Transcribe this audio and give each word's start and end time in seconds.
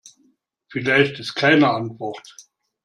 Vielleicht 0.71 1.19
ist 1.19 1.35
keine 1.35 1.69
Antwort. 1.69 2.35